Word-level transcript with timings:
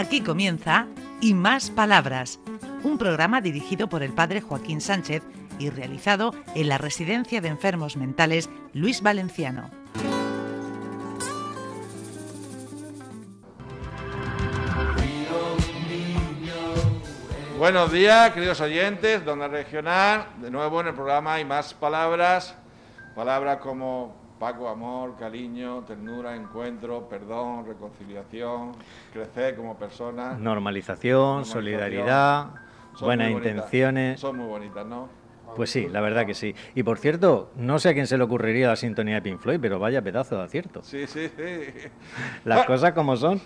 Aquí 0.00 0.22
comienza 0.22 0.86
Y 1.20 1.34
Más 1.34 1.70
Palabras, 1.70 2.40
un 2.84 2.96
programa 2.96 3.42
dirigido 3.42 3.90
por 3.90 4.02
el 4.02 4.14
padre 4.14 4.40
Joaquín 4.40 4.80
Sánchez 4.80 5.22
y 5.58 5.68
realizado 5.68 6.32
en 6.54 6.70
la 6.70 6.78
Residencia 6.78 7.42
de 7.42 7.48
Enfermos 7.48 7.98
Mentales 7.98 8.48
Luis 8.72 9.02
Valenciano. 9.02 9.70
Buenos 17.58 17.92
días, 17.92 18.32
queridos 18.32 18.62
oyentes, 18.62 19.22
Donde 19.26 19.48
Regional, 19.48 20.28
de 20.40 20.50
nuevo 20.50 20.80
en 20.80 20.86
el 20.86 20.94
programa 20.94 21.34
Hay 21.34 21.44
Más 21.44 21.74
Palabras, 21.74 22.56
palabras 23.14 23.58
como 23.58 24.19
Paco, 24.40 24.70
amor, 24.70 25.16
cariño, 25.18 25.82
ternura, 25.86 26.34
encuentro, 26.34 27.06
perdón, 27.10 27.66
reconciliación, 27.66 28.72
crecer 29.12 29.54
como 29.54 29.76
persona. 29.76 30.32
Normalización, 30.32 31.44
solidaridad, 31.44 32.46
buenas 33.02 33.32
intenciones. 33.32 34.18
Son 34.18 34.38
muy 34.38 34.46
bonitas, 34.46 34.86
¿no? 34.86 35.10
Pues 35.54 35.68
sí, 35.68 35.88
la 35.90 36.00
verdad 36.00 36.24
que 36.24 36.32
sí. 36.32 36.54
Y 36.74 36.82
por 36.84 36.96
cierto, 36.96 37.50
no 37.56 37.78
sé 37.78 37.90
a 37.90 37.92
quién 37.92 38.06
se 38.06 38.16
le 38.16 38.24
ocurriría 38.24 38.68
la 38.68 38.76
sintonía 38.76 39.16
de 39.16 39.20
Pink 39.20 39.40
Floyd, 39.40 39.58
pero 39.60 39.78
vaya 39.78 40.00
pedazo 40.00 40.38
de 40.38 40.44
acierto. 40.44 40.82
Sí, 40.84 41.06
sí, 41.06 41.28
sí. 41.36 41.88
Las 42.46 42.64
cosas 42.64 42.92
como 42.92 43.18
son. 43.18 43.42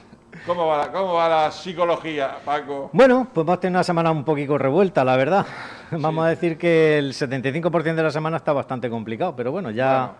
¿Cómo 0.46 0.68
va, 0.68 0.78
la, 0.78 0.92
¿Cómo 0.92 1.14
va 1.14 1.28
la 1.28 1.50
psicología, 1.50 2.36
Paco? 2.44 2.90
Bueno, 2.92 3.26
pues 3.34 3.44
hemos 3.44 3.58
tenido 3.58 3.78
una 3.78 3.84
semana 3.84 4.12
un 4.12 4.24
poquito 4.24 4.56
revuelta, 4.58 5.02
la 5.02 5.16
verdad. 5.16 5.44
Vamos 5.90 6.24
a 6.24 6.28
decir 6.28 6.56
que 6.56 6.98
el 6.98 7.14
75% 7.14 7.82
de 7.96 8.02
la 8.04 8.12
semana 8.12 8.36
está 8.36 8.52
bastante 8.52 8.88
complicado, 8.88 9.34
pero 9.34 9.50
bueno, 9.50 9.72
ya... 9.72 10.14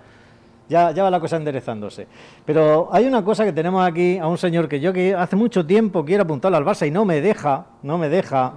Ya, 0.69 0.93
ya 0.93 1.03
va 1.03 1.11
la 1.11 1.21
cosa 1.21 1.37
enderezándose. 1.37 2.07
Pero 2.45 2.89
hay 2.91 3.07
una 3.07 3.23
cosa 3.23 3.45
que 3.45 3.53
tenemos 3.53 3.87
aquí 3.87 4.19
a 4.19 4.27
un 4.27 4.39
señor 4.39 4.69
que 4.69 4.81
yo 4.81 4.93
que 4.93 5.15
hace 5.15 5.37
mucho 5.37 5.67
tiempo 5.67 6.05
quiero 6.05 6.23
apuntarlo 6.23 6.57
al 6.57 6.65
Barça 6.65 6.87
y 6.87 6.91
no 6.91 7.05
me 7.05 7.21
deja, 7.21 7.67
no 7.83 7.99
me 7.99 8.09
deja. 8.09 8.55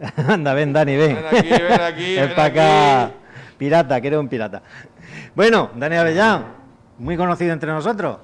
Anda, 0.28 0.52
ven, 0.54 0.72
Dani, 0.72 0.96
ven. 0.96 1.16
Ven 1.16 1.26
aquí, 1.26 1.50
ven 1.50 1.80
aquí. 1.80 2.14
ven 2.16 2.30
acá. 2.30 3.04
aquí. 3.04 3.14
Pirata, 3.56 4.00
que 4.00 4.08
eres 4.08 4.18
un 4.18 4.28
pirata. 4.28 4.62
Bueno, 5.34 5.70
Dani 5.76 5.96
Avellán, 5.96 6.44
muy 6.98 7.16
conocido 7.16 7.52
entre 7.52 7.70
nosotros. 7.70 8.18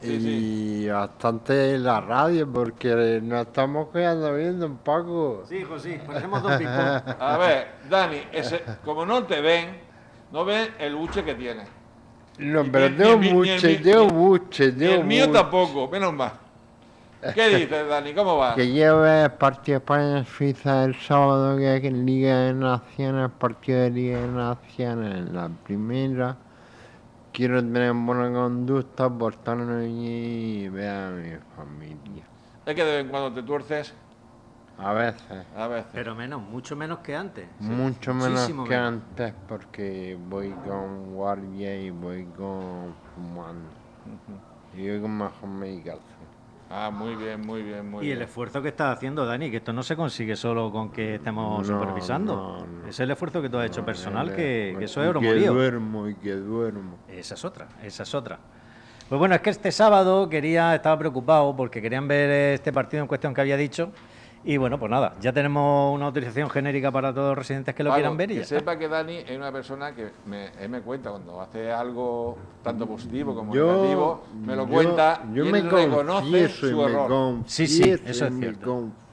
Sí, 0.00 0.82
y 0.82 0.88
bastante 0.88 1.76
en 1.76 1.84
la 1.84 2.00
radio 2.00 2.50
porque 2.50 3.20
nos 3.22 3.46
estamos 3.46 3.88
quedando 3.92 4.34
viendo 4.34 4.66
un 4.66 4.78
poco. 4.78 5.44
Sí, 5.48 5.58
hijo, 5.58 5.78
sí, 5.78 5.96
parecemos 6.04 6.42
dos 6.42 6.56
picos. 6.56 6.74
A 6.74 7.36
ver, 7.38 7.68
Dani, 7.88 8.20
ese, 8.32 8.64
como 8.84 9.06
no 9.06 9.22
te 9.24 9.40
ven, 9.40 9.78
no 10.32 10.44
ven 10.44 10.70
el 10.80 10.96
buche 10.96 11.22
que 11.22 11.34
tienes. 11.36 11.68
No, 12.38 12.64
pero 12.70 12.88
ni- 12.90 12.96
tengo 12.96 13.16
ni- 13.18 13.32
mucho, 13.32 13.52
ni- 13.68 13.76
tengo 13.76 14.94
el 14.94 15.04
mío 15.04 15.30
tampoco, 15.30 15.88
menos 15.88 16.12
mal. 16.12 16.32
¿Qué 17.34 17.48
dices, 17.56 17.88
Dani? 17.88 18.14
¿Cómo 18.14 18.36
va? 18.38 18.54
Que 18.56 18.66
lleve 18.66 19.24
el 19.24 19.30
partido 19.32 19.78
España-Suiza 19.78 20.84
el 20.84 20.96
sábado, 20.96 21.56
que 21.56 21.76
es 21.76 21.84
en 21.84 22.04
Liga 22.04 22.36
de 22.40 22.54
Naciones, 22.54 23.30
partido 23.38 23.80
de 23.80 23.90
Liga 23.90 24.20
de 24.20 24.26
Naciones 24.28 25.14
en 25.28 25.34
la 25.34 25.48
primera. 25.48 26.36
Quiero 27.32 27.62
tener 27.62 27.92
buena 27.92 28.32
conducta, 28.32 29.08
portarme 29.08 29.88
y 29.88 30.68
ver 30.68 30.88
a 30.90 31.10
mi 31.10 31.30
familia. 31.56 32.24
Es 32.66 32.74
que 32.74 32.84
de 32.84 32.90
vez 32.96 33.04
en 33.04 33.08
cuando 33.08 33.32
te 33.32 33.42
tuerces, 33.46 33.94
A 34.84 34.92
veces. 34.92 35.22
a 35.56 35.66
veces. 35.68 35.90
Pero 35.92 36.14
menos, 36.14 36.40
mucho 36.42 36.76
menos 36.76 36.98
que 36.98 37.14
antes. 37.14 37.46
Mucho 37.60 38.12
menos 38.14 38.30
Muchísimo 38.32 38.64
que 38.64 38.70
menos. 38.70 38.88
antes 38.88 39.34
porque 39.48 40.18
voy 40.28 40.50
con 40.66 41.14
guardia 41.14 41.80
y 41.80 41.90
voy 41.90 42.24
con 42.36 42.94
fumando. 43.14 43.68
Y 44.76 44.88
voy 44.90 45.00
con 45.00 45.16
mejor 45.18 45.48
medicación. 45.48 46.02
Ah, 46.74 46.90
muy 46.90 47.14
bien, 47.16 47.40
muy 47.46 47.62
bien, 47.62 47.90
muy 47.90 48.06
Y 48.06 48.10
el 48.12 48.16
bien. 48.18 48.28
esfuerzo 48.28 48.62
que 48.62 48.68
estás 48.68 48.96
haciendo, 48.96 49.26
Dani, 49.26 49.50
que 49.50 49.58
esto 49.58 49.74
no 49.74 49.82
se 49.82 49.94
consigue 49.94 50.34
solo 50.36 50.72
con 50.72 50.90
que 50.90 51.16
estemos 51.16 51.68
No, 51.68 51.74
supervisando. 51.78 52.34
no, 52.34 52.66
no. 52.66 52.88
Es 52.88 52.98
el 52.98 53.10
esfuerzo 53.10 53.42
que 53.42 53.50
tú 53.50 53.58
has 53.58 53.66
hecho 53.66 53.84
personal, 53.84 54.34
que, 54.34 54.70
eso 54.80 55.00
es 55.02 55.06
Y 55.06 55.10
oro 55.10 55.20
que 55.20 55.34
duermo 55.46 56.08
y 56.08 56.14
que 56.14 56.32
duermo. 56.32 56.96
Esa 57.08 57.34
es 57.34 57.44
otra, 57.44 57.68
esa 57.82 58.04
es 58.04 58.14
otra. 58.14 58.38
Pues 59.06 59.18
bueno, 59.18 59.34
es 59.34 59.42
que 59.42 59.50
este 59.50 59.70
sábado 59.70 60.30
quería, 60.30 60.74
estaba 60.74 60.98
preocupado 60.98 61.54
porque 61.54 61.82
querían 61.82 62.08
ver 62.08 62.30
este 62.54 62.72
partido 62.72 63.02
en 63.02 63.06
cuestión 63.06 63.34
que 63.34 63.42
había 63.42 63.58
dicho. 63.58 63.92
Y 64.44 64.56
bueno, 64.56 64.76
pues 64.76 64.90
nada, 64.90 65.14
ya 65.20 65.32
tenemos 65.32 65.94
una 65.94 66.06
autorización 66.06 66.50
genérica 66.50 66.90
para 66.90 67.14
todos 67.14 67.28
los 67.28 67.38
residentes 67.38 67.74
que 67.76 67.84
lo 67.84 67.94
quieran 67.94 68.16
ver 68.16 68.30
y 68.30 68.34
que 68.34 68.38
ya 68.40 68.42
está. 68.42 68.58
sepa 68.58 68.76
que 68.76 68.88
Dani 68.88 69.18
es 69.18 69.36
una 69.36 69.52
persona 69.52 69.94
que 69.94 70.10
me, 70.26 70.48
él 70.60 70.68
me 70.68 70.80
cuenta 70.80 71.10
cuando 71.10 71.40
hace 71.40 71.70
algo 71.70 72.36
tanto 72.62 72.84
positivo 72.86 73.36
como 73.36 73.54
Yo, 73.54 73.72
negativo, 73.72 74.24
me 74.44 74.56
lo 74.56 74.66
yo- 74.66 74.72
cuenta 74.74 75.22
yo 75.32 75.44
y 75.46 75.52
me 75.52 75.58
él 75.60 75.70
reconoce 75.70 76.48
su 76.48 76.76
me 76.76 76.82
error. 76.84 77.36
Sí, 77.46 77.66
sí, 77.68 77.80
confieso 77.82 78.02
eso 78.10 78.24
y 78.24 78.26
es 78.28 78.32
me 78.34 78.40
cierto. 78.40 78.66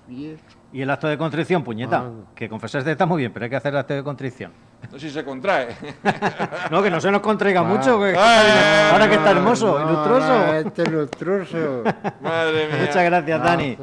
confieso. 0.07 0.43
Y 0.73 0.81
el 0.81 0.89
acto 0.89 1.07
de 1.07 1.17
contrición, 1.17 1.63
puñeta, 1.63 1.99
Ah. 2.05 2.11
que 2.33 2.49
confesarse 2.49 2.91
está 2.91 3.05
muy 3.05 3.19
bien, 3.19 3.31
pero 3.31 3.43
hay 3.43 3.49
que 3.51 3.55
hacer 3.55 3.71
el 3.73 3.79
acto 3.79 3.93
de 3.93 4.03
contrición. 4.03 4.51
No 4.91 4.97
sé 4.97 5.07
si 5.07 5.13
se 5.13 5.23
contrae. 5.23 5.75
No, 6.71 6.81
que 6.83 6.89
no 6.89 6.99
se 7.01 7.11
nos 7.11 7.21
contraiga 7.21 7.63
mucho, 7.63 7.99
que- 7.99 8.15
Ah, 8.17 8.89
ahora 8.91 9.07
que 9.09 9.15
está 9.15 9.31
hermoso, 9.31 9.79
no, 9.79 9.85
ilustroso. 9.91 10.27
no, 10.27 10.53
Este 10.53 10.81
es 10.83 10.91
lustroso. 10.91 11.83
Madre 12.21 12.67
mía. 12.67 12.77
Muchas 12.81 13.03
gracias, 13.03 13.43
Dani. 13.43 13.77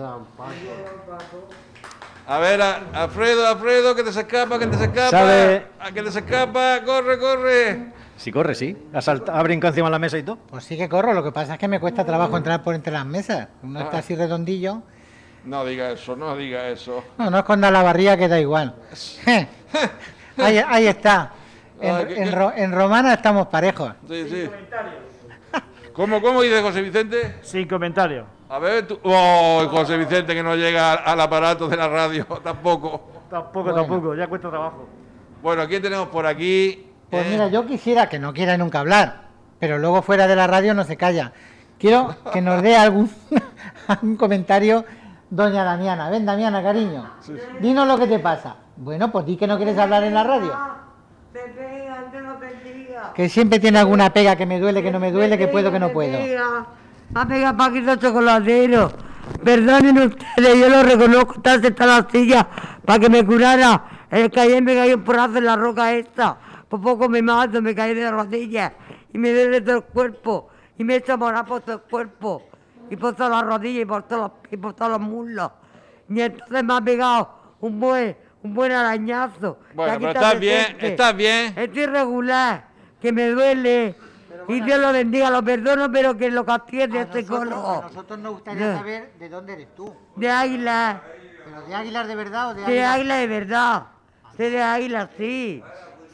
A 2.28 2.38
ver, 2.38 2.60
a- 2.62 2.80
Alfredo, 2.92 3.46
Alfredo, 3.46 3.94
que 3.94 4.02
te 4.02 4.12
se 4.12 4.20
escapa, 4.20 4.58
que 4.58 4.66
te 4.66 4.76
se 4.76 4.84
escapa. 4.84 5.10
¿Sabe? 5.10 5.66
A 5.80 5.92
que 5.92 6.02
te 6.02 6.10
se 6.10 6.18
escapa, 6.20 6.80
corre, 6.84 7.18
corre. 7.18 7.92
Si 8.16 8.32
corre, 8.32 8.54
sí. 8.54 8.76
Brincado 9.44 9.68
encima 9.72 9.86
de 9.88 9.92
la 9.92 9.98
mesa 9.98 10.18
y 10.18 10.22
todo. 10.22 10.38
Pues 10.48 10.64
sí 10.64 10.76
que 10.76 10.88
corro, 10.88 11.12
lo 11.12 11.22
que 11.22 11.30
pasa 11.32 11.54
es 11.54 11.58
que 11.58 11.68
me 11.68 11.78
cuesta 11.78 12.04
trabajo 12.04 12.36
entrar 12.36 12.62
por 12.62 12.74
entre 12.74 12.92
las 12.92 13.06
mesas. 13.06 13.48
Uno 13.62 13.80
está 13.80 13.96
Ah. 13.98 14.00
así 14.00 14.16
redondillo. 14.16 14.82
No 15.44 15.64
diga 15.64 15.90
eso, 15.92 16.16
no 16.16 16.34
diga 16.36 16.68
eso. 16.68 17.04
No, 17.18 17.30
no 17.30 17.38
esconda 17.38 17.70
la 17.70 17.82
barriga 17.82 18.16
que 18.16 18.26
da 18.26 18.40
igual. 18.40 18.74
ahí, 20.38 20.58
ahí 20.66 20.86
está. 20.86 21.32
En, 21.78 22.06
¿qué- 22.08 22.16
en 22.22 22.24
qué? 22.24 22.30
Ro- 22.30 22.52
en 22.56 22.72
Romana 22.72 23.12
estamos 23.12 23.48
parejos. 23.48 23.92
Sí, 24.08 24.26
sí. 24.30 24.48
¿Cómo, 25.92 26.20
cómo 26.22 26.40
dice 26.42 26.62
José 26.62 26.80
Vicente? 26.82 27.36
Sin 27.42 27.68
comentario. 27.68 28.24
A 28.48 28.58
ver, 28.58 28.86
tú. 28.86 28.98
Oh, 29.02 29.66
José 29.70 29.96
Vicente 29.98 30.34
que 30.34 30.42
no 30.42 30.54
llega 30.54 30.94
al, 30.94 31.20
aparato 31.20 31.68
de 31.68 31.76
la 31.76 31.88
radio, 31.88 32.24
tampoco. 32.44 33.10
Tampoco, 33.28 33.64
Bueno. 33.64 33.80
tampoco, 33.82 34.14
ya 34.14 34.26
cuesta 34.26 34.48
trabajo. 34.50 34.88
Bueno, 35.42 35.66
¿quién 35.66 35.82
tenemos 35.82 36.08
por 36.08 36.26
aquí? 36.26 36.86
Pues 37.10 37.26
Eh, 37.26 37.30
mira, 37.30 37.48
yo 37.48 37.66
quisiera 37.66 38.08
que 38.08 38.18
no 38.18 38.32
quiera 38.32 38.56
nunca 38.56 38.80
hablar, 38.80 39.24
pero 39.58 39.78
luego 39.78 40.00
fuera 40.02 40.26
de 40.26 40.36
la 40.36 40.46
radio 40.46 40.74
no 40.74 40.84
se 40.84 40.96
calla. 40.96 41.32
Quiero 41.78 42.14
que 42.32 42.40
nos 42.40 42.62
dé 42.62 42.74
algún, 42.76 43.10
algún 43.88 44.16
comentario 44.16 44.84
doña 45.28 45.62
Damiana. 45.64 46.08
Ven, 46.08 46.24
Damiana, 46.24 46.62
cariño. 46.62 47.10
Dinos 47.60 47.86
lo 47.86 47.98
que 47.98 48.06
te 48.06 48.18
pasa. 48.18 48.56
Bueno, 48.76 49.10
pues 49.10 49.24
di 49.24 49.36
que 49.36 49.46
no 49.46 49.56
quieres 49.56 49.78
hablar 49.78 50.04
en 50.04 50.14
la 50.14 50.22
radio. 50.22 50.52
Me 51.32 51.40
pegan, 51.40 52.10
Dios 52.10 52.22
los 52.22 52.40
bendiga. 52.40 53.12
Que 53.14 53.28
siempre 53.28 53.58
tiene 53.58 53.78
alguna 53.78 54.12
pega 54.12 54.36
que 54.36 54.46
me 54.46 54.60
duele, 54.60 54.82
que 54.82 54.90
no 54.90 55.00
me 55.00 55.12
duele, 55.12 55.38
que 55.38 55.48
puedo, 55.48 55.72
que 55.72 55.78
no 55.78 55.92
puedo. 55.92 56.18
ha 57.14 57.26
pegado 57.26 57.56
Paquito 57.56 57.96
Chocolatero. 57.96 58.92
Perdonen 59.42 59.98
ustedes, 59.98 60.58
yo 60.58 60.68
lo 60.68 60.82
reconozco, 60.82 61.34
está 61.36 61.60
sentada 61.60 61.98
en 61.98 62.04
la 62.04 62.10
silla 62.10 62.48
para 62.84 62.98
que 62.98 63.08
me 63.08 63.24
curara. 63.24 63.84
Es 64.10 64.28
que 64.30 64.40
ayer 64.40 64.62
me 64.62 64.74
cayó 64.74 64.96
un 64.96 65.04
porrazo 65.04 65.38
en 65.38 65.46
la 65.46 65.56
roca 65.56 65.92
esta. 65.94 66.38
Por 66.68 66.80
poco 66.80 67.08
me 67.08 67.22
mato, 67.22 67.60
me 67.62 67.74
caí 67.74 67.94
de 67.94 68.10
rodillas 68.10 68.72
y 69.12 69.18
me 69.18 69.32
duele 69.32 69.60
todo 69.62 69.76
el 69.76 69.84
cuerpo. 69.84 70.48
Y 70.78 70.84
me 70.84 70.94
he 70.94 70.96
hecho 70.98 71.16
morar 71.16 71.46
por 71.46 71.62
todo 71.62 71.76
el 71.76 71.82
cuerpo. 71.82 72.42
Y 72.90 72.96
por 72.96 73.14
todas 73.14 73.32
las 73.32 73.42
rodillas 73.42 73.82
y 73.82 73.86
por 73.86 74.02
todos 74.02 74.22
los, 74.22 74.52
y 74.52 74.56
por 74.56 74.74
todos 74.74 74.92
los 74.92 75.00
muslos. 75.00 75.50
Y 76.08 76.20
entonces 76.20 76.62
me 76.62 76.74
ha 76.74 76.80
pegado 76.80 77.30
un 77.60 77.80
buen, 77.80 78.16
un 78.46 78.54
buen 78.54 78.72
arañazo. 78.72 79.58
Bueno, 79.74 79.94
Y 79.94 79.98
pero 79.98 80.08
está 80.10 80.20
estás 80.26 80.40
bien, 80.40 80.76
estás 80.80 81.16
bien. 81.16 81.52
Estoy 81.56 81.86
regular, 81.86 82.68
que 83.00 83.12
me 83.12 83.28
duele. 83.28 83.94
Y 84.48 84.60
Dios 84.60 84.78
lo 84.78 84.92
bendiga, 84.92 85.28
lo 85.30 85.42
perdono, 85.42 85.90
pero 85.90 86.16
que 86.16 86.30
lo 86.30 86.44
castigue 86.44 86.86
de 86.86 87.00
este 87.00 87.26
colo. 87.26 87.82
nosotros 87.82 88.18
nos 88.20 88.32
gustaría 88.34 88.66
Ya. 88.72 88.78
saber 88.78 89.12
de 89.18 89.28
dónde 89.28 89.52
eres 89.54 89.74
tú. 89.74 89.92
De 90.14 90.30
águila, 90.30 91.02
¿Pero 91.44 91.62
de 91.66 91.74
águilas 91.74 92.08
de 92.08 92.14
verdad 92.14 92.50
o 92.50 92.54
de 92.54 92.62
de 92.64 92.84
águila 92.84 93.16
de 93.16 93.26
verdad. 93.26 93.82
Sé 94.36 94.50
de 94.50 94.62
águila, 94.62 95.10
sí. 95.16 95.62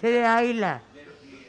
Sé 0.01 0.09
de 0.09 0.25
águila. 0.25 0.81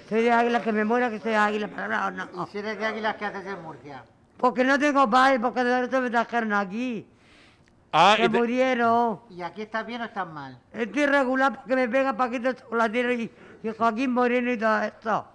Sé 0.10 0.16
de 0.16 0.32
águila, 0.32 0.62
que 0.62 0.72
me 0.74 0.84
muera 0.84 1.10
que 1.10 1.20
sé 1.20 1.30
de 1.30 1.36
águila, 1.38 1.70
pero 1.74 1.88
no, 1.88 2.12
no. 2.12 2.48
si 2.48 2.58
eres 2.58 2.78
de 2.78 2.86
águilas, 2.86 3.16
¿qué 3.16 3.26
haces 3.26 3.46
en 3.46 3.62
Murcia? 3.62 4.04
Porque 4.38 4.64
no 4.66 4.78
tengo 4.78 5.10
padre, 5.10 5.40
porque 5.40 5.64
de 5.64 6.02
me 6.02 6.10
trajeron 6.10 6.52
aquí. 6.54 7.08
Ah, 7.96 8.16
Se 8.18 8.26
y 8.26 8.30
te- 8.30 8.38
murieron. 8.40 9.20
¿Y 9.30 9.42
aquí 9.44 9.62
estás 9.62 9.86
bien 9.86 10.02
o 10.02 10.06
estás 10.06 10.28
mal? 10.28 10.58
Estoy 10.74 11.06
regular 11.06 11.54
porque 11.56 11.76
me 11.76 11.88
pega 11.88 12.18
Paquito 12.18 12.52
Chocolatero 12.52 13.14
y, 13.14 13.32
y 13.62 13.70
Joaquín 13.70 14.12
Moreno 14.12 14.52
y 14.52 14.58
todo 14.58 14.82
esto. 14.82 15.28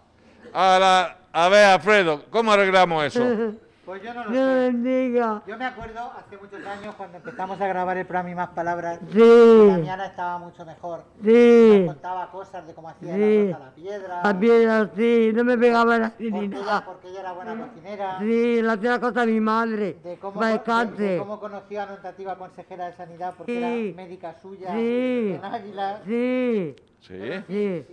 ahora, 0.52 1.19
a 1.32 1.49
ver, 1.49 1.64
Alfredo, 1.66 2.25
¿cómo 2.31 2.52
arreglamos 2.52 3.05
eso? 3.05 3.25
Pues 3.88 4.02
yo 4.02 4.12
no 4.12 4.23
lo 4.25 4.31
Dios 4.31 4.44
sé. 4.46 4.55
bendiga. 4.55 5.43
Yo 5.46 5.56
me 5.56 5.64
acuerdo 5.64 6.12
hace 6.14 6.37
muchos 6.37 6.67
años 6.67 6.94
cuando 6.96 7.17
empezamos 7.17 7.58
a 7.58 7.67
grabar 7.69 7.96
el 7.96 8.05
programa 8.05 8.31
y 8.31 8.35
más 8.35 8.49
palabras. 8.50 9.00
Sí. 9.11 9.67
Damiana 9.67 10.05
estaba 10.08 10.37
mucho 10.37 10.67
mejor. 10.67 11.05
Sí. 11.25 11.85
Nos 11.87 11.94
contaba 11.94 12.31
cosas 12.31 12.67
de 12.67 12.75
cómo 12.75 12.90
hacía 12.90 13.14
Sí. 13.14 13.19
la 13.49 13.52
rosa 13.52 13.56
a 13.56 13.67
la 13.67 13.75
piedra. 13.75 14.20
La 14.25 14.38
piedra, 14.38 14.90
sí. 14.94 15.31
No 15.35 15.43
me 15.44 15.56
pegaba 15.56 15.96
ella, 15.96 16.12
nada. 16.50 16.85
porque 16.85 17.08
ella 17.08 17.20
era 17.20 17.32
buena 17.32 17.56
cocinera. 17.67 18.19
Sí, 18.19 18.61
la 18.61 18.73
hacía 18.75 18.90
la 18.90 19.00
cosa 19.00 19.23
a 19.23 19.26
mi 19.26 19.40
madre. 19.40 19.96
De 20.05 20.19
cómo, 20.19 20.38
de- 20.44 20.52
de 20.99 21.19
cómo 21.19 21.41
conoció 21.41 21.81
a 21.82 21.87
nuestra 21.87 22.11
antigua 22.11 22.37
consejera 22.37 22.88
de 22.88 22.93
sanidad 22.93 23.32
porque 23.38 23.52
Sí. 23.52 23.58
era 23.88 23.96
médica 23.96 24.34
suya 24.43 24.70
Sí. 24.70 25.32
en 25.34 25.44
Águila. 25.46 26.00
Sí. 26.05 26.76
Sí. 27.00 27.19
Sí. 27.49 27.87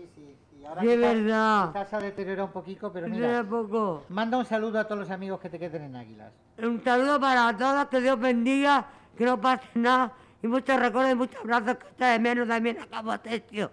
Ahora 0.67 0.81
quizás- 0.81 0.97
verdad. 0.99 1.67
Quizás 1.71 1.89
se 1.89 1.95
ha 1.95 1.99
deteriorado 1.99 2.45
un 2.47 2.51
poquito, 2.53 2.91
pero 2.91 3.05
De 3.07 3.11
mira. 3.11 3.43
poco. 3.43 4.03
Manda 4.09 4.37
un 4.37 4.45
saludo 4.45 4.79
a 4.79 4.83
todos 4.85 4.99
los 4.99 5.09
amigos 5.11 5.39
que 5.39 5.49
te 5.49 5.59
queden 5.59 5.83
en 5.83 5.95
Águilas. 5.95 6.31
Un 6.57 6.83
saludo 6.83 7.19
para 7.19 7.55
todos, 7.55 7.85
que 7.87 8.01
Dios 8.01 8.19
bendiga, 8.19 8.85
que 9.17 9.25
no 9.25 9.39
pase 9.39 9.67
nada. 9.75 10.11
Y 10.41 10.47
muchos 10.47 10.79
recuerdos 10.79 11.11
y 11.13 11.15
muchos 11.15 11.39
abrazos 11.41 11.77
que 11.77 11.87
está 11.87 12.11
de 12.11 12.19
menos 12.19 12.47
también 12.47 12.79
a 12.79 12.87
Cabo 12.87 13.17
Tecio. 13.19 13.71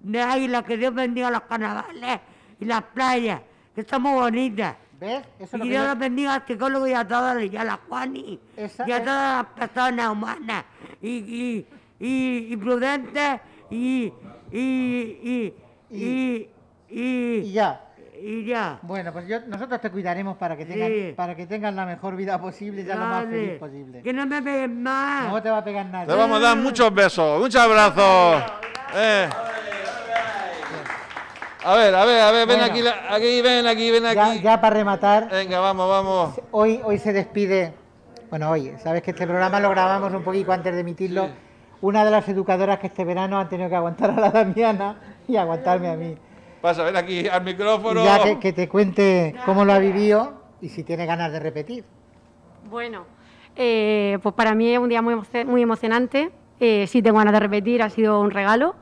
De 0.00 0.20
Águila, 0.20 0.62
que 0.62 0.76
Dios 0.76 0.94
bendiga 0.94 1.30
los 1.30 1.42
carnavales 1.42 2.20
y 2.60 2.64
las 2.66 2.82
playas, 2.82 3.40
que 3.74 3.80
están 3.82 4.02
muy 4.02 4.12
bonitas. 4.12 4.76
¿Ves? 5.00 5.24
Eso 5.38 5.44
es 5.44 5.54
Y 5.54 5.56
lo 5.58 5.64
que 5.64 5.70
Dios 5.70 5.82
yo- 5.82 5.88
los 5.88 5.98
bendiga 5.98 6.34
al 6.34 6.46
psicólogo 6.46 6.86
y 6.86 6.92
a 6.92 7.06
todos, 7.08 7.42
y 7.42 7.56
a 7.56 7.64
la 7.64 7.78
Juani, 7.88 8.38
Esa 8.56 8.88
y 8.88 8.92
a 8.92 8.96
es- 8.98 9.04
todas 9.04 9.36
las 9.44 9.46
personas 9.68 10.08
humanas, 10.10 10.64
y, 11.02 11.08
y, 11.10 11.66
y, 11.98 12.52
y 12.52 12.56
prudentes, 12.56 13.40
y, 13.70 14.12
y, 14.52 15.54
y, 15.90 16.04
y, 16.04 16.48
y, 16.90 17.36
Y 17.38 17.52
ya. 17.52 17.80
y 18.20 18.44
ya. 18.46 18.78
Bueno, 18.82 19.12
pues 19.12 19.26
yo, 19.26 19.40
nosotros 19.46 19.80
te 19.80 19.90
cuidaremos 19.90 20.36
para 20.36 20.56
que 20.56 20.64
tengan, 20.66 20.88
Sí. 20.88 21.12
para 21.16 21.34
que 21.34 21.46
tengan 21.46 21.74
la 21.76 21.84
mejor 21.86 22.16
vida 22.16 22.40
posible 22.40 22.82
y 22.82 22.84
ya 22.84 22.94
lo 22.96 23.06
más 23.06 23.26
feliz 23.26 23.58
posible. 23.58 24.02
Que 24.02 24.12
no 24.12 24.26
me 24.26 24.40
peguen 24.42 24.82
más. 24.82 25.28
No 25.30 25.42
te 25.42 25.50
va 25.50 25.58
a 25.58 25.64
pegar 25.64 25.86
nadie. 25.86 26.06
Le 26.08 26.14
vamos 26.16 26.38
a 26.38 26.40
dar 26.42 26.56
muchos 26.56 26.92
besos, 26.94 27.40
muchos 27.40 27.60
abrazos. 27.60 28.42
Eh. 28.94 29.28
A 31.66 31.74
ver, 31.76 31.94
a 31.94 32.04
ver, 32.04 32.20
a 32.20 32.30
ver, 32.30 32.46
ven 32.46 32.58
Bueno. 32.58 32.72
aquí, 32.72 32.82
la- 32.82 33.14
aquí, 33.14 33.40
ven 33.40 33.66
aquí, 33.66 33.90
ven 33.90 34.02
Ya, 34.02 34.26
aquí. 34.30 34.40
ya 34.42 34.60
para 34.60 34.76
rematar, 34.76 35.30
Venga, 35.30 35.60
vamos, 35.60 35.88
vamos. 35.88 36.40
hoy, 36.50 36.78
hoy 36.84 36.98
se 36.98 37.12
despide, 37.14 37.72
bueno, 38.28 38.50
hoy, 38.50 38.70
sabes 38.82 39.02
que 39.02 39.12
este 39.12 39.26
programa 39.26 39.58
lo 39.60 39.70
grabamos 39.70 40.12
un 40.12 40.22
poquito 40.22 40.52
antes 40.52 40.74
de 40.74 40.80
emitirlo. 40.80 41.30
Una 41.84 42.02
de 42.02 42.10
las 42.10 42.26
educadoras 42.30 42.78
que 42.78 42.86
este 42.86 43.04
verano 43.04 43.38
han 43.38 43.50
tenido 43.50 43.68
que 43.68 43.76
aguantar 43.76 44.10
a 44.10 44.18
la 44.18 44.30
Damiana 44.30 44.96
y 45.28 45.36
aguantarme 45.36 45.88
a 45.88 45.96
mí. 45.96 46.14
Pasa, 46.62 46.82
ven 46.82 46.96
aquí 46.96 47.28
al 47.28 47.42
Y 47.42 47.44
micrófono. 47.44 48.02
ya 48.02 48.24
que, 48.24 48.38
que 48.38 48.54
te 48.54 48.70
cuente 48.70 49.34
cómo 49.44 49.66
lo 49.66 49.74
ha 49.74 49.78
vivido 49.78 50.32
y 50.62 50.70
si 50.70 50.82
tiene 50.82 51.04
ganas 51.04 51.30
de 51.30 51.40
repetir. 51.40 51.84
Bueno, 52.70 53.04
eh, 53.54 54.18
pues 54.22 54.34
para 54.34 54.54
mí 54.54 54.72
es 54.72 54.78
un 54.78 54.88
día 54.88 55.02
muy, 55.02 55.14
muy 55.44 55.60
emocionante. 55.60 56.30
Eh, 56.58 56.86
sí 56.86 57.02
tengo 57.02 57.18
ganas 57.18 57.34
de 57.34 57.40
repetir, 57.40 57.82
ha 57.82 57.90
sido 57.90 58.18
un 58.18 58.30
regalo. 58.30 58.76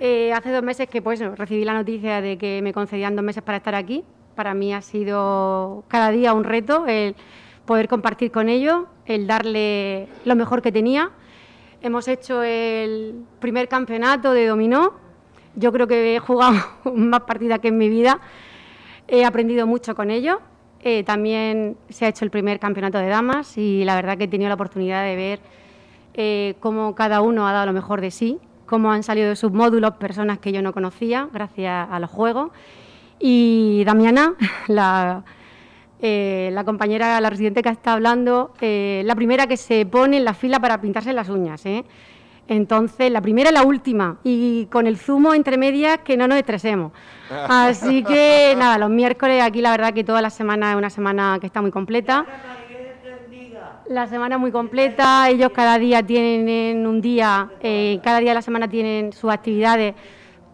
Eh, 0.00 0.32
hace 0.32 0.50
dos 0.52 0.62
meses 0.62 0.88
que 0.88 1.02
pues 1.02 1.20
recibí 1.20 1.66
la 1.66 1.74
noticia 1.74 2.22
de 2.22 2.38
que 2.38 2.62
me 2.62 2.72
concedían 2.72 3.14
dos 3.14 3.26
meses 3.26 3.42
para 3.42 3.58
estar 3.58 3.74
aquí. 3.74 4.04
Para 4.34 4.54
mí 4.54 4.72
ha 4.72 4.80
sido 4.80 5.84
cada 5.88 6.12
día 6.12 6.32
un 6.32 6.44
reto 6.44 6.86
el 6.86 7.14
poder 7.66 7.88
compartir 7.88 8.30
con 8.30 8.48
ellos, 8.48 8.84
el 9.04 9.26
darle 9.26 10.08
lo 10.24 10.34
mejor 10.34 10.62
que 10.62 10.72
tenía. 10.72 11.10
Hemos 11.86 12.08
hecho 12.08 12.42
el 12.42 13.14
primer 13.38 13.68
campeonato 13.68 14.32
de 14.32 14.48
dominó. 14.48 14.94
Yo 15.54 15.70
creo 15.70 15.86
que 15.86 16.16
he 16.16 16.18
jugado 16.18 16.56
más 16.96 17.20
partidas 17.20 17.60
que 17.60 17.68
en 17.68 17.78
mi 17.78 17.88
vida. 17.88 18.18
He 19.06 19.24
aprendido 19.24 19.68
mucho 19.68 19.94
con 19.94 20.10
ellos. 20.10 20.38
Eh, 20.80 21.04
también 21.04 21.76
se 21.88 22.04
ha 22.04 22.08
hecho 22.08 22.24
el 22.24 22.32
primer 22.32 22.58
campeonato 22.58 22.98
de 22.98 23.06
damas 23.06 23.56
y 23.56 23.84
la 23.84 23.94
verdad 23.94 24.18
que 24.18 24.24
he 24.24 24.28
tenido 24.28 24.48
la 24.48 24.56
oportunidad 24.56 25.04
de 25.04 25.14
ver 25.14 25.40
eh, 26.14 26.56
cómo 26.58 26.96
cada 26.96 27.20
uno 27.20 27.46
ha 27.46 27.52
dado 27.52 27.66
lo 27.66 27.72
mejor 27.72 28.00
de 28.00 28.10
sí, 28.10 28.40
cómo 28.66 28.90
han 28.90 29.04
salido 29.04 29.28
de 29.28 29.36
sus 29.36 29.52
módulos 29.52 29.92
personas 29.94 30.40
que 30.40 30.50
yo 30.50 30.62
no 30.62 30.72
conocía 30.72 31.28
gracias 31.32 31.86
a 31.88 32.00
los 32.00 32.10
juegos. 32.10 32.50
Y 33.20 33.84
Damiana, 33.84 34.34
la, 34.66 35.22
eh, 36.02 36.50
la 36.52 36.64
compañera, 36.64 37.18
la 37.22 37.30
residente 37.30 37.62
que 37.62 37.70
está 37.70 37.94
hablando, 37.94 38.52
eh, 38.60 39.02
la 39.06 39.14
primera 39.14 39.46
que 39.46 39.56
se 39.56 39.86
pone 39.86 40.18
en 40.18 40.24
la 40.26 40.34
fila 40.34 40.60
para 40.60 40.78
pintarse 40.78 41.12
las 41.14 41.30
uñas. 41.30 41.64
¿eh? 41.64 41.84
Entonces, 42.48 43.10
la 43.10 43.22
primera 43.22 43.48
y 43.48 43.52
la 43.54 43.62
última, 43.62 44.18
y 44.22 44.66
con 44.66 44.86
el 44.86 44.98
zumo 44.98 45.32
entre 45.32 45.56
medias 45.56 45.98
que 45.98 46.18
no 46.18 46.28
nos 46.28 46.36
estresemos. 46.36 46.92
Así 47.30 48.02
que, 48.04 48.54
nada, 48.58 48.76
los 48.76 48.90
miércoles 48.90 49.42
aquí 49.42 49.62
la 49.62 49.70
verdad 49.70 49.94
que 49.94 50.04
toda 50.04 50.20
la 50.20 50.28
semana 50.28 50.72
es 50.72 50.76
una 50.76 50.90
semana 50.90 51.38
que 51.40 51.46
está 51.46 51.62
muy 51.62 51.70
completa. 51.70 52.26
La 53.88 54.06
semana 54.06 54.36
muy 54.36 54.50
completa, 54.50 55.30
ellos 55.30 55.50
cada 55.54 55.78
día 55.78 56.02
tienen 56.02 56.86
un 56.86 57.00
día, 57.00 57.50
cada 58.02 58.18
día 58.18 58.30
de 58.30 58.34
la 58.34 58.42
semana 58.42 58.68
tienen 58.68 59.12
sus 59.12 59.30
actividades 59.30 59.94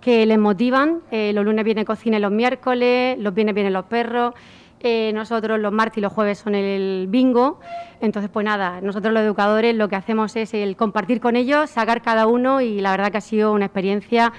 que 0.03 0.27
les 0.27 0.39
motivan. 0.39 1.01
Los 1.11 1.45
lunes 1.45 1.65
viene 1.65 1.87
cocina 1.87 2.19
y 2.19 2.21
los 2.21 2.31
miércoles, 2.31 3.19
los 3.19 3.35
viernes 3.35 3.55
vienen 3.55 3.73
los 3.73 3.87
perros. 3.87 4.35
Eh, 4.83 5.13
nosotros 5.15 5.61
los 5.61 5.73
martes 5.73 5.99
y 5.99 6.01
los 6.01 6.13
jueves 6.13 6.39
son 6.39 6.55
el 6.55 7.07
bingo. 7.09 7.61
Entonces, 8.01 8.31
pues 8.33 8.45
nada, 8.45 8.81
nosotros 8.81 9.15
los 9.15 9.23
educadores 9.23 9.75
lo 9.77 9.89
que 9.89 9.97
hacemos 9.97 10.35
es 10.37 10.53
el 10.55 10.77
compartir 10.77 11.21
con 11.21 11.37
ellos, 11.37 11.71
sacar 11.71 12.03
cada 12.03 12.27
uno 12.27 12.61
y 12.61 12.81
la 12.81 12.91
verdad 12.91 13.13
que 13.13 13.19
ha 13.19 13.23
sido 13.23 13.53
una 13.53 13.67
experiencia 13.67 14.33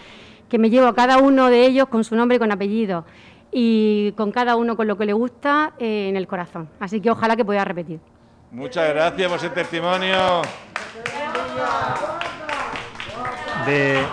que 0.49 0.59
me 0.59 0.69
llevo 0.69 0.87
a 0.87 0.95
cada 0.95 1.17
uno 1.17 1.49
de 1.49 1.65
ellos 1.65 1.87
con 1.87 2.03
su 2.03 2.15
nombre 2.15 2.35
y 2.35 2.39
con 2.39 2.51
apellido 2.51 3.05
y 3.51 4.11
con 4.17 4.31
cada 4.31 4.55
uno 4.55 4.75
con 4.75 4.87
lo 4.87 4.97
que 4.97 5.05
le 5.05 5.13
gusta 5.13 5.73
eh, 5.79 6.07
en 6.09 6.17
el 6.17 6.27
corazón. 6.27 6.69
Así 6.79 6.99
que 6.99 7.09
ojalá 7.09 7.35
que 7.35 7.45
pueda 7.45 7.63
repetir. 7.63 7.99
Muchas 8.51 8.89
gracias 8.89 9.27
por 9.29 9.37
ese 9.37 9.49
testimonio. 9.49 10.41
de, 13.65 14.03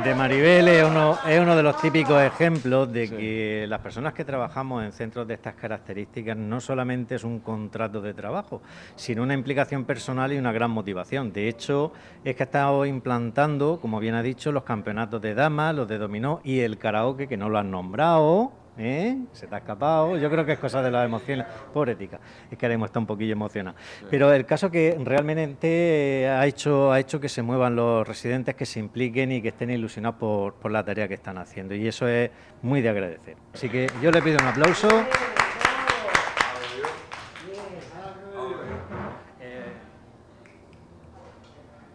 de 0.00 0.14
Maribel 0.14 0.68
es 0.68 0.84
uno, 0.84 1.18
es 1.28 1.38
uno 1.38 1.54
de 1.54 1.62
los 1.62 1.76
típicos 1.80 2.20
ejemplos 2.22 2.92
de 2.92 3.10
que 3.10 3.66
las 3.68 3.80
personas 3.80 4.14
que 4.14 4.24
trabajamos 4.24 4.82
en 4.84 4.92
centros 4.92 5.28
de 5.28 5.34
estas 5.34 5.54
características 5.54 6.36
no 6.36 6.60
solamente 6.60 7.16
es 7.16 7.24
un 7.24 7.40
contrato 7.40 8.00
de 8.00 8.14
trabajo, 8.14 8.62
sino 8.96 9.22
una 9.22 9.34
implicación 9.34 9.84
personal 9.84 10.32
y 10.32 10.38
una 10.38 10.50
gran 10.50 10.70
motivación. 10.70 11.32
De 11.32 11.48
hecho, 11.48 11.92
es 12.24 12.34
que 12.34 12.42
ha 12.42 12.46
estado 12.46 12.86
implantando, 12.86 13.78
como 13.80 14.00
bien 14.00 14.14
ha 14.14 14.22
dicho, 14.22 14.50
los 14.50 14.64
campeonatos 14.64 15.20
de 15.20 15.34
damas, 15.34 15.74
los 15.74 15.86
de 15.86 15.98
dominó 15.98 16.40
y 16.42 16.60
el 16.60 16.78
karaoke, 16.78 17.28
que 17.28 17.36
no 17.36 17.48
lo 17.48 17.58
han 17.58 17.70
nombrado. 17.70 18.61
¿Eh? 18.78 19.18
Se 19.32 19.46
te 19.46 19.54
ha 19.54 19.58
escapado. 19.58 20.16
Yo 20.16 20.30
creo 20.30 20.46
que 20.46 20.52
es 20.52 20.58
cosa 20.58 20.82
de 20.82 20.90
las 20.90 21.04
emociones. 21.04 21.46
Pobretica. 21.72 22.18
Es 22.50 22.56
que 22.56 22.66
ahora 22.66 22.76
mismo 22.76 22.86
está 22.86 22.98
un 22.98 23.06
poquillo 23.06 23.32
emocionada. 23.32 23.76
Pero 24.10 24.32
el 24.32 24.46
caso 24.46 24.70
que 24.70 24.96
realmente 24.98 26.26
ha 26.28 26.46
hecho, 26.46 26.90
ha 26.90 26.98
hecho 26.98 27.20
que 27.20 27.28
se 27.28 27.42
muevan 27.42 27.76
los 27.76 28.06
residentes, 28.06 28.54
que 28.54 28.64
se 28.66 28.80
impliquen 28.80 29.32
y 29.32 29.42
que 29.42 29.48
estén 29.48 29.70
ilusionados 29.70 30.18
por, 30.18 30.54
por 30.54 30.70
la 30.70 30.84
tarea 30.84 31.06
que 31.06 31.14
están 31.14 31.38
haciendo. 31.38 31.74
Y 31.74 31.86
eso 31.86 32.08
es 32.08 32.30
muy 32.62 32.80
de 32.80 32.88
agradecer. 32.88 33.36
Así 33.52 33.68
que 33.68 33.90
yo 34.02 34.10
le 34.10 34.22
pido 34.22 34.38
un 34.40 34.46
aplauso. 34.46 34.88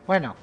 Bueno, 0.05 0.37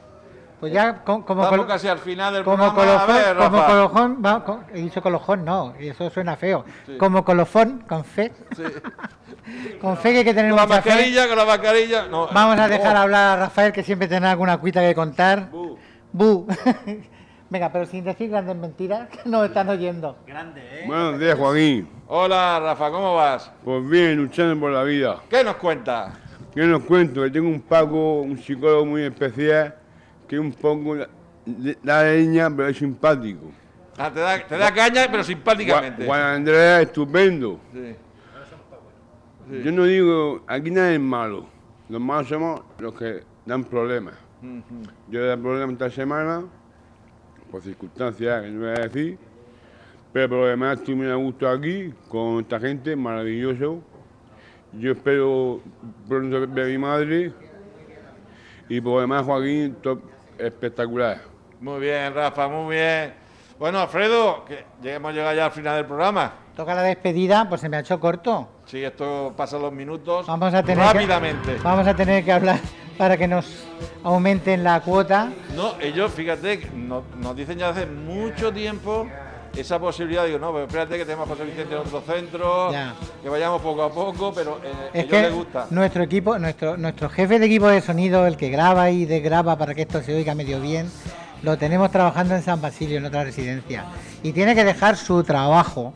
pues 0.61 0.73
ya 0.73 1.03
co- 1.05 1.25
como, 1.25 1.43
Estamos 1.43 1.65
colo- 1.65 1.67
casi 1.69 1.89
al 1.89 1.99
final 1.99 2.33
del 2.35 2.45
como 2.45 2.73
programa. 2.73 3.03
A 3.03 3.07
colofón, 3.07 3.15
ver, 3.17 3.37
como 3.37 3.59
Rafa. 3.59 3.67
colofón, 3.73 4.23
va- 4.25 4.65
he 4.73 4.81
dicho 4.83 5.03
colofón, 5.03 5.45
no, 5.45 5.75
eso 5.79 6.11
suena 6.11 6.37
feo. 6.37 6.65
Sí. 6.87 6.97
Como 6.97 7.25
colofón, 7.25 7.85
con 7.89 8.05
fe, 8.05 8.33
Sí. 8.57 8.63
con 9.81 9.97
fe 9.97 10.13
que 10.13 10.19
hay 10.19 10.25
que 10.25 10.35
tener 10.35 10.51
Con 10.51 10.57
la 10.61 10.67
fe. 10.67 10.75
mascarilla, 10.75 11.29
con 11.29 11.37
la 11.39 11.45
mascarilla. 11.45 12.07
No, 12.09 12.29
Vamos 12.33 12.59
a 12.59 12.69
dejar 12.69 12.97
oh, 12.97 13.01
hablar 13.01 13.39
a 13.39 13.41
Rafael, 13.45 13.73
que 13.73 13.83
siempre 13.83 14.09
tendrá 14.09 14.31
alguna 14.31 14.57
cuita 14.59 14.81
que 14.81 14.95
contar. 14.95 15.51
bu. 15.51 15.79
Bu. 16.13 16.47
Venga, 17.51 17.71
pero 17.71 17.87
sin 17.87 18.03
decir 18.05 18.31
grandes 18.31 18.57
mentiras, 18.57 19.09
que 19.11 19.29
nos 19.29 19.45
están 19.47 19.69
oyendo. 19.69 20.17
Buenos 20.87 21.21
días, 21.21 21.39
Joaquín. 21.39 21.89
Hola, 22.09 22.59
Rafa, 22.61 22.91
¿cómo 22.91 23.15
vas? 23.15 23.53
Pues 23.65 23.89
bien, 23.89 24.17
luchando 24.17 24.59
por 24.59 24.73
la 24.73 24.83
vida. 24.83 25.19
¿Qué 25.29 25.45
nos 25.45 25.57
cuentas? 25.57 26.15
Yo 26.55 26.67
nos 26.67 26.83
cuento 26.85 27.23
que 27.23 27.31
tengo 27.31 27.49
un 27.49 27.61
Paco, 27.61 28.21
un 28.23 28.39
psicólogo 28.39 28.85
muy 28.87 29.03
especial, 29.03 29.75
que 30.27 30.39
un 30.39 30.53
poco 30.53 30.97
la, 31.83 32.03
leña, 32.05 32.51
pero 32.51 32.69
es 32.69 32.79
simpático. 32.79 33.51
Ah, 33.97 34.11
te, 34.13 34.21
da, 34.21 34.47
te 34.47 34.57
da 34.57 34.73
caña, 34.73 35.07
pero 35.11 35.23
simpáticamente. 35.23 36.05
Juan 36.05 36.21
Andrés 36.21 36.81
es 36.81 36.87
estupendo. 36.87 37.61
Sí. 37.73 37.97
Yo 39.63 39.73
no 39.73 39.85
digo, 39.85 40.43
aquí 40.47 40.71
nadie 40.71 40.95
es 40.95 41.01
malo. 41.01 41.47
Los 41.89 42.01
malos 42.01 42.29
somos 42.29 42.63
los 42.79 42.95
que 42.95 43.23
dan 43.45 43.65
problemas. 43.65 44.15
Yo 45.09 45.21
he 45.21 45.27
dado 45.27 45.43
problemas 45.43 45.73
esta 45.75 45.91
semana, 45.91 46.45
por 47.51 47.63
circunstancias 47.63 48.43
que 48.43 48.51
no 48.51 48.61
voy 48.61 48.71
a 48.71 48.89
decir, 48.89 49.19
pero 50.13 50.29
por 50.29 50.39
lo 50.39 50.47
demás 50.47 50.79
estoy 50.79 50.95
muy 50.95 51.09
a 51.09 51.15
gusto 51.15 51.49
aquí, 51.49 51.93
con 52.09 52.41
esta 52.41 52.59
gente, 52.61 52.97
maravilloso. 52.97 53.83
Yo 54.73 54.93
espero 54.93 55.61
pronto 56.09 56.47
ver 56.49 56.67
a 56.67 56.69
mi 56.69 56.79
madre 56.79 57.33
y 58.69 58.81
por 58.81 59.01
demás 59.01 59.25
Joaquín, 59.25 59.77
top 59.83 60.01
espectacular. 60.39 61.21
Muy 61.61 61.81
bien, 61.81 62.15
Rafa, 62.15 62.49
muy 62.49 62.75
bien. 62.77 63.15
Bueno, 63.59 63.79
Alfredo, 63.81 64.45
que 64.45 64.65
hemos 64.85 65.15
llegado 65.15 65.35
ya 65.35 65.47
al 65.47 65.53
final 65.53 65.77
del 65.77 65.87
programa. 65.87 66.33
toca 66.57 66.75
la 66.75 66.83
despedida, 66.83 67.49
pues 67.49 67.61
se 67.61 67.69
me 67.69 67.77
ha 67.77 67.81
hecho 67.81 68.01
corto. 68.01 68.49
Sí, 68.67 68.83
esto 68.83 69.35
pasa 69.37 69.59
los 69.59 69.73
minutos 69.73 70.27
Vamos 70.27 70.55
a 70.55 70.63
tener 70.63 70.85
rápidamente. 70.85 71.57
Que, 71.57 71.63
vamos 71.63 71.87
a 71.87 71.95
tener 71.95 72.25
que 72.25 72.33
hablar 72.33 72.59
para 72.99 73.17
que 73.17 73.29
nos 73.29 73.67
aumenten 74.03 74.65
la 74.65 74.81
cuota. 74.81 75.31
No, 75.55 75.75
ellos, 75.81 76.13
fíjate, 76.13 76.69
nos, 76.75 77.05
nos 77.17 77.37
dicen 77.37 77.59
ya 77.59 77.69
hace 77.69 77.87
mucho 77.87 78.53
tiempo 78.53 79.07
esa 79.57 79.79
posibilidad, 79.79 80.27
digo, 80.27 80.39
no, 80.39 80.53
pero 80.53 80.65
espérate 80.65 80.97
que 80.99 81.05
tenemos 81.05 81.29
José 81.29 81.45
Vicente 81.45 81.75
en 81.75 81.81
otro 81.81 82.01
centro, 82.03 82.73
Ya. 82.73 82.95
que 83.23 83.29
vayamos 83.29 83.61
poco 83.63 83.83
a 83.83 83.91
poco, 83.93 84.33
pero 84.35 84.61
eh, 84.65 84.69
a 84.73 84.87
Es 84.99 85.05
ellos 85.05 85.11
que 85.11 85.23
les 85.23 85.33
gusta. 85.35 85.67
nuestro 85.71 86.03
equipo, 86.03 86.39
nuestro, 86.39 86.77
nuestro 86.77 87.09
jefe 87.09 87.39
de 87.39 87.47
equipo 87.47 87.69
de 87.69 87.81
sonido, 87.81 88.27
el 88.27 88.37
que 88.37 88.49
graba 88.51 88.91
y 88.91 89.05
desgraba 89.07 89.57
para 89.57 89.75
que 89.75 89.83
esto 89.83 90.03
se 90.03 90.15
oiga 90.15 90.35
medio 90.35 90.61
bien, 90.61 90.91
lo 91.43 91.59
tenemos 91.59 91.91
trabajando 91.91 92.35
en 92.35 92.43
San 92.43 92.61
Basilio, 92.61 92.99
en 92.99 93.05
otra 93.07 93.25
residencia. 93.25 93.85
Y 94.23 94.33
tiene 94.33 94.55
que 94.55 94.65
dejar 94.65 94.97
su 94.97 95.23
trabajo 95.25 95.93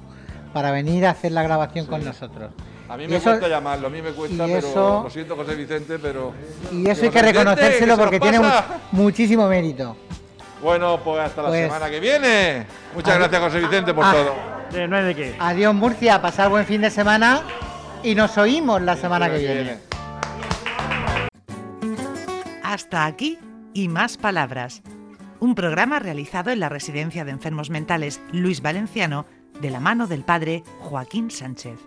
para 0.52 0.70
venir 0.70 1.06
a 1.06 1.10
hacer 1.10 1.32
la 1.32 1.42
grabación 1.42 1.86
con 1.86 2.04
nosotros. 2.04 2.50
A 2.88 2.96
mí 2.96 3.06
me 3.06 3.16
eso- 3.16 3.30
cuesta 3.30 3.48
llamarlo, 3.48 3.88
a 3.88 3.90
mí 3.90 4.00
me 4.00 4.10
cuesta, 4.12 4.44
pero 4.46 4.58
eso- 4.58 5.00
lo 5.04 5.10
siento, 5.10 5.36
José 5.36 5.54
Vicente, 5.54 5.98
pero... 5.98 6.32
Y 6.72 6.88
eso 6.88 7.02
hay 7.04 7.10
que 7.10 7.18
"José 7.18 7.32
Vicente, 7.32 7.32
reconocérselo 7.32 7.86
¿qué 7.86 7.96
se 7.96 8.02
porque 8.02 8.20
tiene 8.20 8.38
mu- 8.38 8.44
pasa?". 8.46 8.66
muchísimo 8.92 9.46
mérito. 9.46 9.96
Bueno, 10.62 10.98
pues 11.04 11.20
hasta 11.20 11.42
la 11.42 11.48
Pues- 11.48 11.66
semana 11.66 11.90
que 11.90 12.00
viene. 12.00 12.66
Muchas 12.94 13.14
Adiós. 13.16 13.28
gracias, 13.30 13.42
José 13.52 13.60
Vicente, 13.66 13.94
por 13.94 14.04
Ah. 14.04 14.12
todo. 14.12 14.34
Eh, 14.80 14.86
no 14.88 14.96
hay 14.96 15.04
de 15.04 15.14
qué. 15.14 15.36
Adiós 15.38 15.74
Murcia, 15.74 16.20
pasar 16.20 16.48
buen 16.50 16.66
fin 16.66 16.80
de 16.80 16.90
semana 16.90 17.42
y 18.02 18.14
nos 18.14 18.36
oímos 18.36 18.82
la 18.82 18.96
semana 18.96 19.30
que 19.30 19.38
viene. 19.38 19.78
Hasta 22.62 23.06
aquí 23.06 23.38
y 23.72 23.88
más 23.88 24.16
palabras. 24.16 24.82
Un 25.40 25.54
programa 25.54 26.00
realizado 26.00 26.50
en 26.50 26.60
la 26.60 26.68
Residencia 26.68 27.24
de 27.24 27.30
Enfermos 27.30 27.70
Mentales 27.70 28.20
Luis 28.32 28.60
Valenciano 28.60 29.24
de 29.60 29.70
la 29.70 29.80
mano 29.80 30.06
del 30.06 30.22
padre 30.24 30.64
Joaquín 30.80 31.30
Sánchez. 31.30 31.78